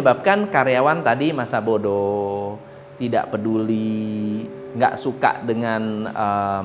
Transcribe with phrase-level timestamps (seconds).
[0.00, 2.56] Menyebabkan karyawan tadi masa bodoh,
[2.96, 6.64] tidak peduli, nggak suka dengan um,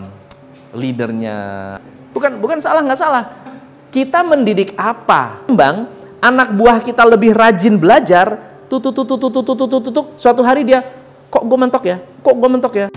[0.71, 1.36] leadernya.
[2.16, 3.28] Bukan bukan salah nggak salah.
[3.92, 5.44] Kita mendidik apa?
[5.52, 5.91] Bang,
[6.23, 8.40] anak buah kita lebih rajin belajar,
[8.71, 10.88] tutut tutut tutut tutut tutut tutut, suatu hari dia
[11.27, 11.99] kok gue mentok ya?
[12.23, 12.88] Kok gue mentok ya?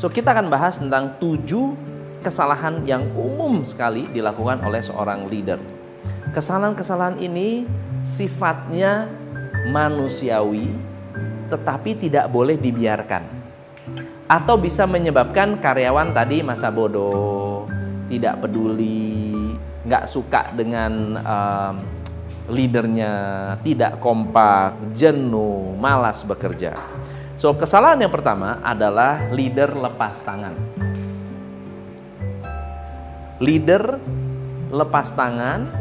[0.00, 1.76] So kita akan bahas tentang tujuh
[2.24, 5.60] kesalahan yang umum sekali dilakukan oleh seorang leader.
[6.32, 7.68] Kesalahan-kesalahan ini
[8.00, 9.12] sifatnya
[9.68, 10.72] manusiawi
[11.52, 13.28] tetapi tidak boleh dibiarkan.
[14.24, 17.68] Atau bisa menyebabkan karyawan tadi masa bodoh,
[18.08, 19.52] tidak peduli,
[19.84, 21.74] nggak suka dengan um,
[22.48, 23.12] leadernya,
[23.60, 26.72] tidak kompak, jenuh, malas bekerja.
[27.40, 30.52] So, kesalahan yang pertama adalah leader lepas tangan.
[33.40, 33.96] Leader
[34.68, 35.72] lepas tangan,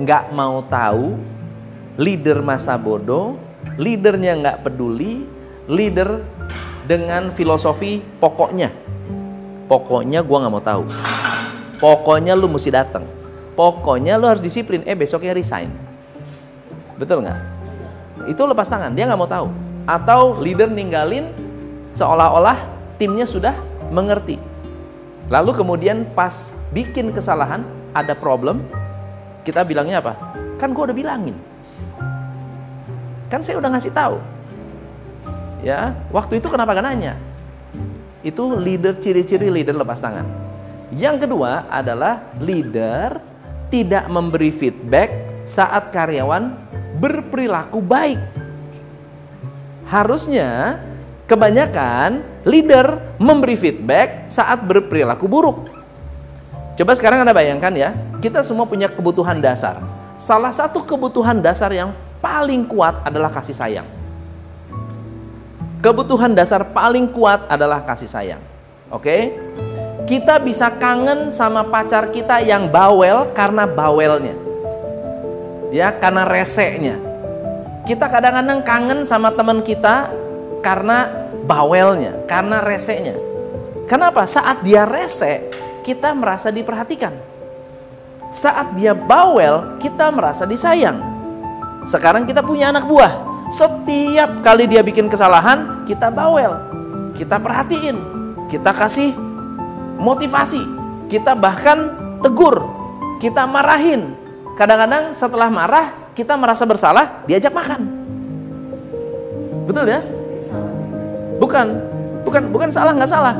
[0.00, 1.20] nggak mau tahu,
[2.00, 3.36] leader masa bodoh,
[3.76, 5.28] leadernya nggak peduli,
[5.68, 6.24] leader
[6.88, 8.72] dengan filosofi pokoknya.
[9.68, 10.88] Pokoknya gua nggak mau tahu.
[11.76, 13.04] Pokoknya lu mesti datang.
[13.52, 14.80] Pokoknya lu harus disiplin.
[14.88, 15.68] Eh besoknya resign.
[16.96, 17.36] Betul nggak?
[18.32, 18.96] Itu lepas tangan.
[18.96, 21.30] Dia nggak mau tahu atau leader ninggalin
[21.94, 22.58] seolah-olah
[22.98, 23.54] timnya sudah
[23.88, 24.36] mengerti.
[25.30, 27.62] Lalu kemudian pas bikin kesalahan,
[27.94, 28.62] ada problem,
[29.46, 30.12] kita bilangnya apa?
[30.58, 31.34] Kan gue udah bilangin.
[33.30, 34.18] Kan saya udah ngasih tahu.
[35.66, 37.18] Ya, waktu itu kenapa gak nanya?
[38.22, 40.26] Itu leader ciri-ciri leader lepas tangan.
[40.94, 43.18] Yang kedua adalah leader
[43.66, 45.10] tidak memberi feedback
[45.42, 46.54] saat karyawan
[47.02, 48.35] berperilaku baik
[49.86, 50.82] harusnya
[51.30, 55.70] kebanyakan leader memberi feedback saat berperilaku buruk.
[56.76, 59.80] Coba sekarang Anda bayangkan ya, kita semua punya kebutuhan dasar.
[60.20, 63.88] Salah satu kebutuhan dasar yang paling kuat adalah kasih sayang.
[65.80, 68.42] Kebutuhan dasar paling kuat adalah kasih sayang.
[68.90, 69.32] Oke?
[70.06, 74.34] Kita bisa kangen sama pacar kita yang bawel karena bawelnya.
[75.74, 77.05] Ya, karena reseknya
[77.86, 80.10] kita kadang-kadang kangen sama teman kita
[80.58, 81.06] karena
[81.46, 83.14] bawelnya, karena resenya.
[83.86, 84.26] Kenapa?
[84.26, 85.46] Saat dia rese,
[85.86, 87.14] kita merasa diperhatikan.
[88.34, 90.98] Saat dia bawel, kita merasa disayang.
[91.86, 93.22] Sekarang kita punya anak buah.
[93.54, 96.58] Setiap kali dia bikin kesalahan, kita bawel.
[97.14, 97.94] Kita perhatiin.
[98.50, 99.14] Kita kasih
[100.02, 100.66] motivasi.
[101.06, 102.66] Kita bahkan tegur.
[103.22, 104.18] Kita marahin.
[104.58, 107.84] Kadang-kadang setelah marah, kita merasa bersalah, diajak makan.
[109.68, 110.00] Betul ya?
[111.36, 111.66] Bukan,
[112.24, 113.36] bukan, bukan salah nggak salah.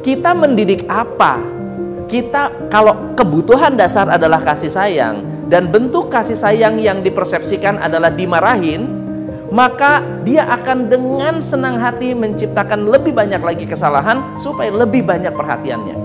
[0.00, 1.36] Kita mendidik apa?
[2.08, 5.20] Kita kalau kebutuhan dasar adalah kasih sayang
[5.52, 8.88] dan bentuk kasih sayang yang dipersepsikan adalah dimarahin,
[9.52, 15.96] maka dia akan dengan senang hati menciptakan lebih banyak lagi kesalahan supaya lebih banyak perhatiannya.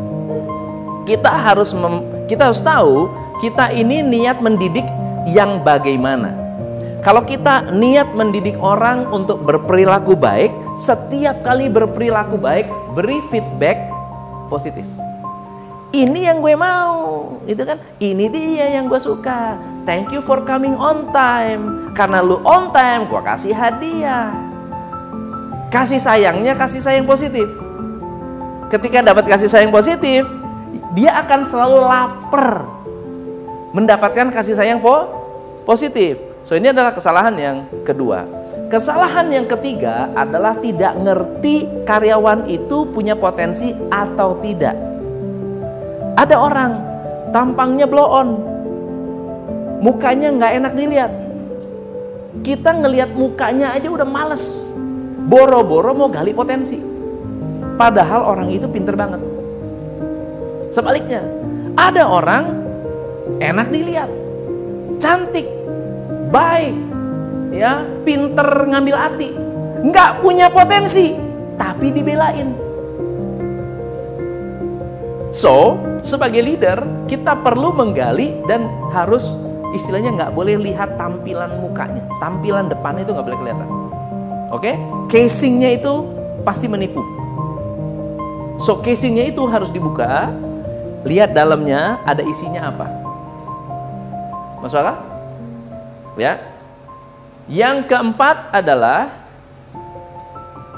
[1.08, 3.08] Kita harus mem, kita harus tahu
[3.40, 4.86] kita ini niat mendidik
[5.30, 6.34] yang bagaimana.
[7.02, 13.90] Kalau kita niat mendidik orang untuk berperilaku baik, setiap kali berperilaku baik, beri feedback
[14.54, 14.86] positif.
[15.92, 17.82] Ini yang gue mau, itu kan?
[17.98, 19.58] Ini dia yang gue suka.
[19.84, 21.92] Thank you for coming on time.
[21.98, 24.32] Karena lu on time, gue kasih hadiah.
[25.74, 27.50] Kasih sayangnya kasih sayang positif.
[28.72, 30.24] Ketika dapat kasih sayang positif,
[30.96, 32.64] dia akan selalu lapar
[33.72, 35.08] mendapatkan kasih sayang po
[35.64, 36.20] positif.
[36.44, 38.28] So ini adalah kesalahan yang kedua.
[38.72, 44.76] Kesalahan yang ketiga adalah tidak ngerti karyawan itu punya potensi atau tidak.
[46.16, 46.72] Ada orang
[47.36, 48.30] tampangnya blow on,
[49.84, 51.12] mukanya nggak enak dilihat.
[52.48, 54.72] Kita ngelihat mukanya aja udah males,
[55.28, 56.80] boro-boro mau gali potensi.
[57.76, 59.20] Padahal orang itu pinter banget.
[60.72, 61.28] Sebaliknya,
[61.76, 62.61] ada orang
[63.42, 64.10] enak dilihat,
[64.98, 65.48] cantik,
[66.30, 66.76] baik,
[67.54, 69.30] ya, pinter ngambil hati,
[69.86, 71.14] nggak punya potensi,
[71.58, 72.54] tapi dibelain.
[75.32, 79.32] So, sebagai leader, kita perlu menggali dan harus
[79.72, 83.70] istilahnya nggak boleh lihat tampilan mukanya, tampilan depannya itu nggak boleh kelihatan.
[84.52, 84.76] Oke, okay?
[85.08, 86.04] casingnya itu
[86.44, 87.00] pasti menipu.
[88.60, 90.30] So casingnya itu harus dibuka,
[91.08, 93.01] lihat dalamnya ada isinya apa.
[94.62, 94.98] Masuk akal?
[96.16, 96.38] Ya.
[97.50, 99.10] Yang keempat adalah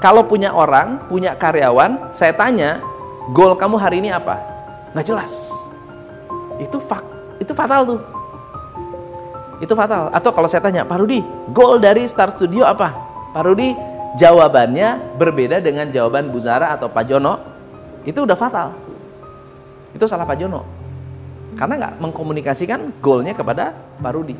[0.00, 2.80] kalau punya orang, punya karyawan, saya tanya,
[3.32, 4.36] goal kamu hari ini apa?
[4.92, 5.32] Nggak jelas.
[6.60, 7.04] Itu fak,
[7.40, 8.00] itu fatal tuh.
[9.64, 10.12] Itu fatal.
[10.12, 12.92] Atau kalau saya tanya, Pak Rudi, goal dari Star Studio apa?
[13.32, 13.72] Pak Rudi,
[14.20, 17.40] jawabannya berbeda dengan jawaban Bu Zara atau Pak Jono.
[18.04, 18.76] Itu udah fatal.
[19.96, 20.73] Itu salah Pak Jono.
[21.54, 24.34] Karena nggak mengkomunikasikan goalnya kepada Pak Rudi.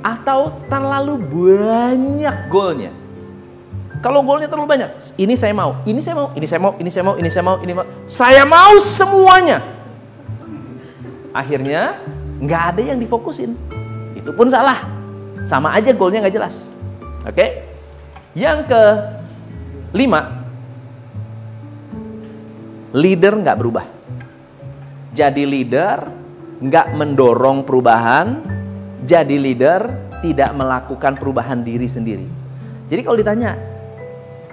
[0.00, 2.92] Atau terlalu banyak goalnya.
[4.00, 7.02] Kalau goalnya terlalu banyak, ini saya mau, ini saya mau, ini saya mau, ini saya
[7.02, 9.58] mau, ini saya mau, ini mau, saya mau semuanya.
[11.34, 12.00] Akhirnya
[12.40, 13.56] nggak ada yang difokusin.
[14.14, 14.84] Itu pun salah.
[15.42, 16.70] Sama aja goalnya nggak jelas.
[17.26, 17.66] Oke?
[18.36, 18.82] Yang ke
[19.96, 20.44] lima,
[22.92, 23.84] leader nggak berubah.
[25.16, 26.15] Jadi leader
[26.60, 28.40] nggak mendorong perubahan,
[29.04, 29.86] jadi leader
[30.24, 32.26] tidak melakukan perubahan diri sendiri.
[32.88, 33.58] Jadi kalau ditanya,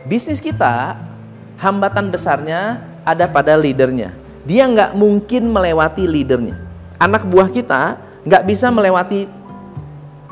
[0.08, 1.00] bisnis kita
[1.62, 4.12] hambatan besarnya ada pada leadernya.
[4.44, 6.60] Dia nggak mungkin melewati leadernya.
[7.00, 7.96] Anak buah kita
[8.28, 9.28] nggak bisa melewati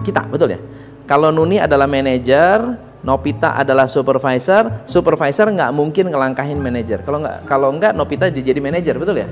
[0.03, 0.59] kita, betul ya?
[1.07, 2.59] Kalau Nuni adalah manajer,
[3.01, 7.01] Nopita adalah supervisor, supervisor nggak mungkin ngelangkahin manajer.
[7.01, 9.27] Kalau nggak kalau nggak Nopita jadi manajer, betul ya?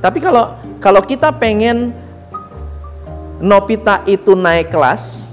[0.00, 1.92] Tapi kalau kalau kita pengen
[3.40, 5.32] Nopita itu naik kelas,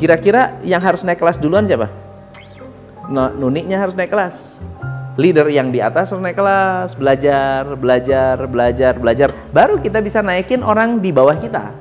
[0.00, 1.92] kira-kira yang harus naik kelas duluan siapa?
[3.12, 4.64] No, Nuniknya harus naik kelas.
[5.20, 9.28] Leader yang di atas harus naik kelas, belajar, belajar, belajar, belajar.
[9.52, 11.72] Baru kita bisa naikin orang di bawah kita.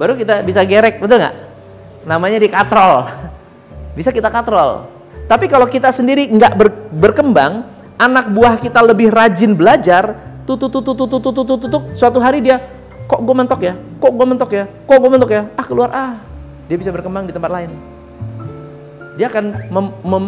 [0.00, 1.36] Baru kita bisa gerek, betul nggak?
[2.08, 3.08] Namanya dikatrol.
[3.98, 4.86] Bisa kita katrol.
[5.28, 7.66] Tapi kalau kita sendiri nggak ber, berkembang,
[8.00, 12.58] anak buah kita lebih rajin belajar, tutut tutut tutut tutut tutut, suatu hari dia
[13.10, 16.14] kok gue mentok ya, kok gue mentok ya, kok gue mentok ya, ah keluar ah,
[16.70, 17.70] dia bisa berkembang di tempat lain.
[19.18, 20.24] Dia akan mem, mem,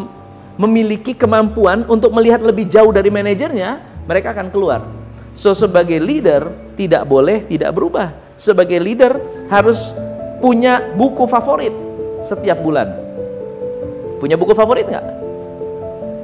[0.58, 4.82] memiliki kemampuan untuk melihat lebih jauh dari manajernya, mereka akan keluar.
[5.32, 8.12] So sebagai leader tidak boleh tidak berubah.
[8.36, 9.16] Sebagai leader
[9.48, 9.94] harus
[10.42, 11.72] punya buku favorit
[12.20, 12.90] setiap bulan.
[14.18, 15.06] Punya buku favorit nggak?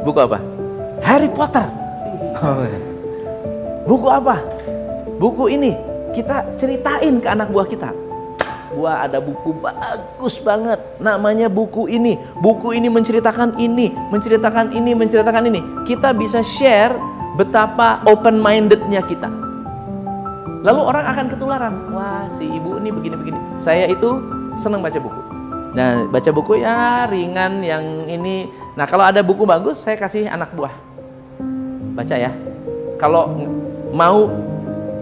[0.02, 0.38] Buku apa?
[1.06, 1.66] Harry Potter.
[3.88, 4.44] Buku apa?
[5.16, 5.72] Buku ini
[6.12, 7.90] kita ceritain ke anak buah kita.
[8.76, 12.20] Wah ada buku bagus banget namanya buku ini.
[12.44, 15.60] Buku ini menceritakan ini, menceritakan ini, menceritakan ini.
[15.88, 16.92] Kita bisa share
[17.40, 19.32] betapa open mindednya kita.
[20.60, 21.74] Lalu orang akan ketularan.
[21.96, 23.56] Wah si ibu ini begini-begini.
[23.56, 24.20] Saya itu
[24.60, 25.20] senang baca buku.
[25.72, 28.50] Nah, baca buku ya ringan yang ini.
[28.74, 30.74] Nah, kalau ada buku bagus, saya kasih anak buah.
[31.94, 32.34] Baca ya.
[32.98, 33.30] Kalau
[33.92, 34.28] mau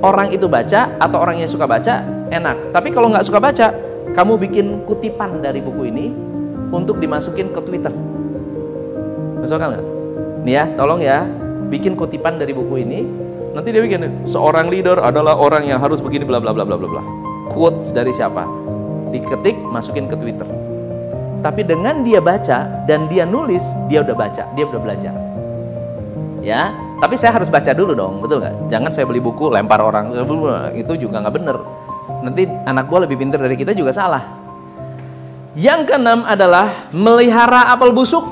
[0.02, 2.74] orang itu baca atau orang yang suka baca, enak.
[2.74, 3.72] Tapi kalau nggak suka baca,
[4.12, 6.06] kamu bikin kutipan dari buku ini
[6.70, 7.92] untuk dimasukin ke Twitter.
[9.42, 9.82] Masuk akal?
[10.46, 11.26] Nih ya, tolong ya,
[11.70, 13.00] bikin kutipan dari buku ini.
[13.56, 16.88] Nanti dia bikin seorang leader adalah orang yang harus begini bla bla bla bla bla
[16.88, 17.02] bla.
[17.48, 18.66] Quotes dari siapa?
[19.10, 20.48] diketik masukin ke Twitter
[21.44, 25.14] tapi dengan dia baca dan dia nulis dia udah baca dia udah belajar
[26.42, 28.72] ya tapi saya harus baca dulu dong betul nggak?
[28.72, 30.16] Jangan saya beli buku lempar orang
[30.72, 31.56] itu juga nggak bener.
[32.24, 34.24] Nanti anak gua lebih pintar dari kita juga salah.
[35.56, 38.24] Yang keenam adalah melihara apel busuk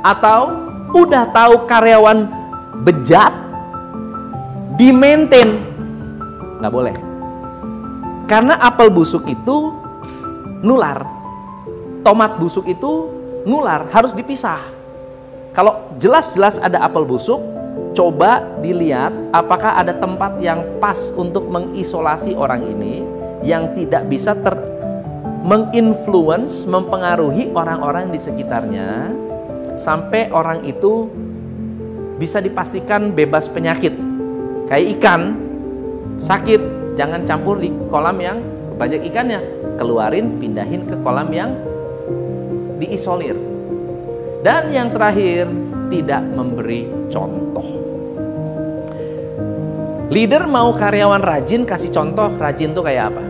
[0.00, 0.56] atau
[0.96, 2.24] udah tahu karyawan
[2.82, 3.32] bejat
[4.80, 5.60] di maintain
[6.60, 6.96] nggak boleh.
[8.24, 9.72] Karena apel busuk itu
[10.64, 11.04] nular.
[12.00, 13.12] Tomat busuk itu
[13.44, 14.79] nular, harus dipisah.
[15.50, 17.42] Kalau jelas-jelas ada apel busuk,
[17.90, 23.02] coba dilihat apakah ada tempat yang pas untuk mengisolasi orang ini
[23.42, 24.54] yang tidak bisa ter
[25.42, 29.10] menginfluence, mempengaruhi orang-orang di sekitarnya
[29.74, 31.08] sampai orang itu
[32.20, 33.96] bisa dipastikan bebas penyakit.
[34.70, 35.34] Kayak ikan
[36.22, 38.38] sakit jangan campur di kolam yang
[38.78, 39.40] banyak ikannya
[39.80, 41.50] keluarin pindahin ke kolam yang
[42.78, 43.49] diisolir
[44.40, 45.44] dan yang terakhir
[45.92, 47.66] tidak memberi contoh.
[50.10, 52.34] Leader mau karyawan rajin kasih contoh.
[52.34, 53.22] Rajin tuh kayak apa?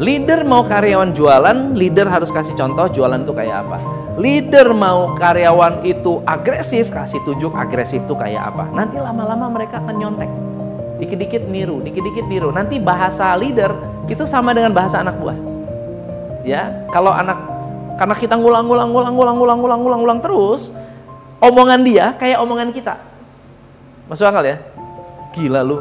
[0.00, 3.76] Leader mau karyawan jualan leader harus kasih contoh jualan tuh kayak apa?
[4.16, 8.64] Leader mau karyawan itu agresif kasih tunjuk agresif tuh kayak apa?
[8.72, 10.30] Nanti lama-lama mereka akan nyontek.
[11.04, 12.48] Dikit-dikit niru, dikit-dikit niru.
[12.48, 13.76] Nanti bahasa leader
[14.08, 15.36] itu sama dengan bahasa anak buah.
[16.48, 17.51] Ya, kalau anak
[18.02, 20.74] karena kita ngulang-ngulang ngulang-ngulang ngulang-ngulang ngulang-ngulang terus,
[21.38, 22.98] omongan dia kayak omongan kita.
[24.10, 24.58] Masuk akal ya?
[25.30, 25.78] Gila lu.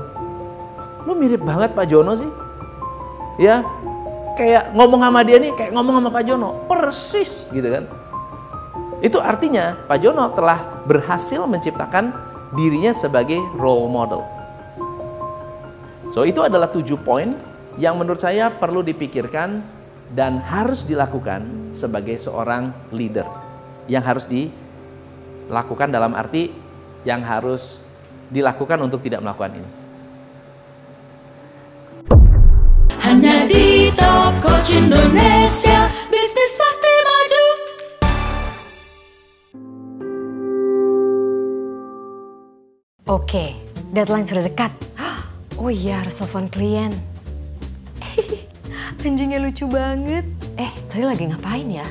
[1.09, 2.29] Lu mirip banget Pak Jono sih.
[3.41, 3.65] Ya,
[4.37, 7.89] kayak ngomong sama dia nih kayak ngomong sama Pak Jono, persis gitu kan.
[9.01, 12.13] Itu artinya Pak Jono telah berhasil menciptakan
[12.53, 14.21] dirinya sebagai role model.
[16.13, 17.33] So itu adalah tujuh poin
[17.81, 19.80] yang menurut saya perlu dipikirkan
[20.11, 23.25] dan harus dilakukan sebagai seorang leader.
[23.89, 26.51] Yang harus dilakukan dalam arti
[27.01, 27.81] yang harus
[28.29, 29.69] dilakukan untuk tidak melakukan ini.
[33.01, 35.91] Hanya di Top Coach Indonesia
[43.11, 43.59] Oke,
[43.91, 44.71] deadline sudah dekat.
[45.61, 47.10] Oh iya, harus telepon klien.
[49.01, 50.21] Anjingnya lucu banget.
[50.61, 51.87] Eh, tadi lagi ngapain ya?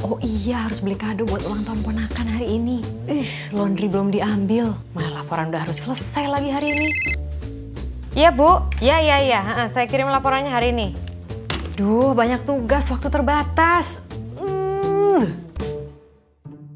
[0.00, 2.80] Oh iya, harus beli kado buat ulang tahun ponakan hari ini.
[3.04, 4.72] Ih, laundry belum diambil.
[4.96, 6.88] Mana laporan udah harus selesai lagi hari ini.
[8.16, 10.96] Iya Bu, iya iya iya, saya kirim laporannya hari ini.
[11.76, 14.00] Duh, banyak tugas, waktu terbatas.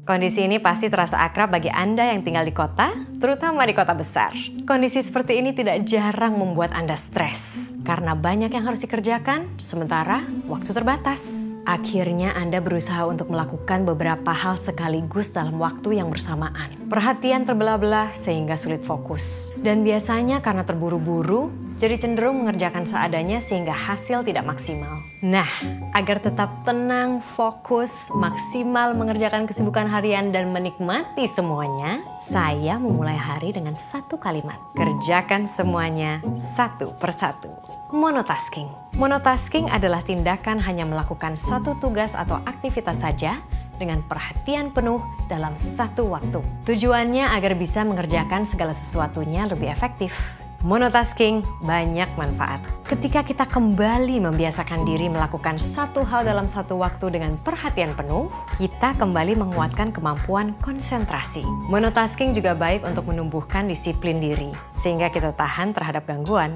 [0.03, 2.91] Kondisi ini pasti terasa akrab bagi Anda yang tinggal di kota,
[3.23, 4.35] terutama di kota besar.
[4.67, 10.19] Kondisi seperti ini tidak jarang membuat Anda stres, karena banyak yang harus dikerjakan, sementara
[10.51, 11.55] waktu terbatas.
[11.63, 16.67] Akhirnya Anda berusaha untuk melakukan beberapa hal sekaligus dalam waktu yang bersamaan.
[16.91, 19.55] Perhatian terbelah-belah sehingga sulit fokus.
[19.55, 25.03] Dan biasanya karena terburu-buru, jadi cenderung mengerjakan seadanya sehingga hasil tidak maksimal.
[25.19, 25.51] Nah,
[25.91, 33.75] agar tetap tenang, fokus, maksimal mengerjakan kesibukan harian dan menikmati semuanya, saya memulai hari dengan
[33.75, 34.55] satu kalimat.
[34.79, 36.23] Kerjakan semuanya
[36.55, 37.51] satu persatu.
[37.91, 38.71] Monotasking.
[38.95, 43.43] Monotasking adalah tindakan hanya melakukan satu tugas atau aktivitas saja
[43.75, 46.39] dengan perhatian penuh dalam satu waktu.
[46.63, 50.42] Tujuannya agar bisa mengerjakan segala sesuatunya lebih efektif.
[50.63, 52.63] Monotasking banyak manfaat.
[52.87, 58.95] Ketika kita kembali membiasakan diri melakukan satu hal dalam satu waktu dengan perhatian penuh, kita
[58.95, 61.43] kembali menguatkan kemampuan konsentrasi.
[61.67, 66.55] Monotasking juga baik untuk menumbuhkan disiplin diri, sehingga kita tahan terhadap gangguan.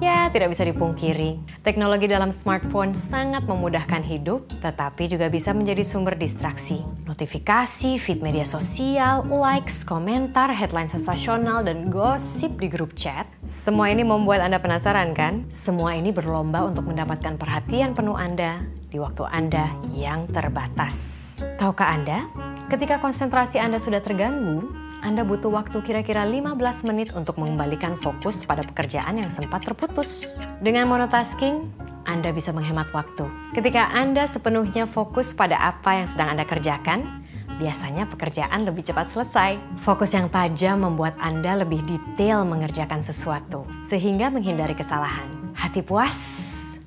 [0.00, 6.16] Ya, tidak bisa dipungkiri, teknologi dalam smartphone sangat memudahkan hidup, tetapi juga bisa menjadi sumber
[6.16, 6.80] distraksi.
[7.04, 13.28] Notifikasi, feed media sosial, likes, komentar, headline sensasional, dan gosip di grup chat.
[13.44, 15.44] Semua ini membuat Anda penasaran kan?
[15.52, 21.36] Semua ini berlomba untuk mendapatkan perhatian penuh Anda di waktu Anda yang terbatas.
[21.60, 22.24] Tahukah Anda,
[22.72, 28.60] ketika konsentrasi Anda sudah terganggu, anda butuh waktu kira-kira 15 menit untuk mengembalikan fokus pada
[28.60, 30.36] pekerjaan yang sempat terputus.
[30.60, 31.72] Dengan monotasking,
[32.04, 33.24] Anda bisa menghemat waktu.
[33.56, 37.24] Ketika Anda sepenuhnya fokus pada apa yang sedang Anda kerjakan,
[37.56, 39.56] biasanya pekerjaan lebih cepat selesai.
[39.80, 45.32] Fokus yang tajam membuat Anda lebih detail mengerjakan sesuatu, sehingga menghindari kesalahan.
[45.56, 46.16] Hati puas,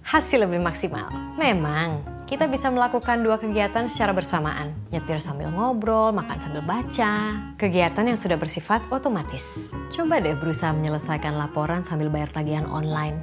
[0.06, 1.10] hasil lebih maksimal.
[1.34, 4.74] Memang, kita bisa melakukan dua kegiatan secara bersamaan.
[4.90, 7.38] Nyetir sambil ngobrol, makan sambil baca.
[7.62, 9.70] Kegiatan yang sudah bersifat otomatis.
[9.94, 13.22] Coba deh berusaha menyelesaikan laporan sambil bayar tagihan online.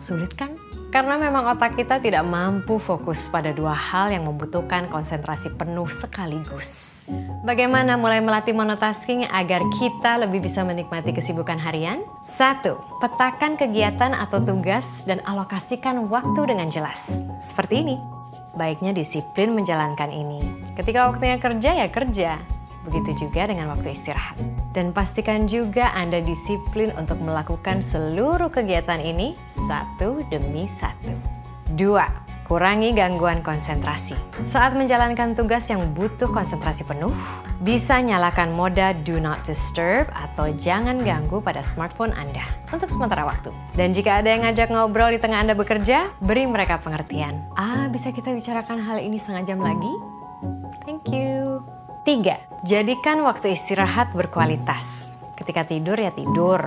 [0.00, 0.56] Sulit kan?
[0.88, 7.04] Karena memang otak kita tidak mampu fokus pada dua hal yang membutuhkan konsentrasi penuh sekaligus.
[7.44, 12.00] Bagaimana mulai melatih monotasking agar kita lebih bisa menikmati kesibukan harian?
[12.24, 17.20] Satu, petakan kegiatan atau tugas dan alokasikan waktu dengan jelas.
[17.44, 18.15] Seperti ini
[18.56, 20.42] baiknya disiplin menjalankan ini.
[20.74, 22.40] Ketika waktunya kerja ya kerja,
[22.88, 24.40] begitu juga dengan waktu istirahat.
[24.72, 31.12] Dan pastikan juga Anda disiplin untuk melakukan seluruh kegiatan ini satu demi satu.
[31.76, 34.14] Dua, Kurangi gangguan konsentrasi.
[34.46, 37.10] Saat menjalankan tugas yang butuh konsentrasi penuh,
[37.58, 43.50] bisa nyalakan mode Do Not Disturb atau jangan ganggu pada smartphone Anda untuk sementara waktu.
[43.74, 47.42] Dan jika ada yang ngajak ngobrol di tengah Anda bekerja, beri mereka pengertian.
[47.58, 49.90] Ah, bisa kita bicarakan hal ini setengah jam lagi?
[50.86, 51.66] Thank you.
[52.06, 55.18] Tiga, jadikan waktu istirahat berkualitas.
[55.34, 56.62] Ketika tidur ya tidur,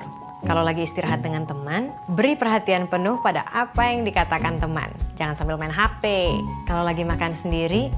[0.47, 4.87] kalau lagi istirahat dengan teman, beri perhatian penuh pada apa yang dikatakan teman.
[5.19, 6.31] Jangan sambil main HP.
[6.63, 7.91] Kalau lagi makan sendiri,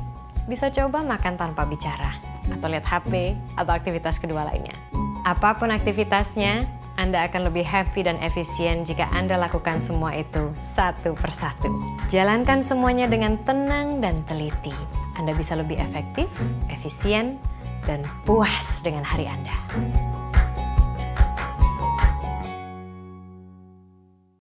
[0.50, 2.17] bisa coba makan tanpa bicara
[2.50, 4.74] atau lihat HP atau aktivitas kedua lainnya.
[5.21, 6.65] Apa pun aktivitasnya,
[6.98, 11.69] Anda akan lebih happy dan efisien jika Anda lakukan semua itu satu persatu.
[12.10, 14.74] Jalankan semuanya dengan tenang dan teliti.
[15.13, 16.27] Anda bisa lebih efektif,
[16.74, 17.38] efisien,
[17.86, 19.53] dan puas dengan hari Anda.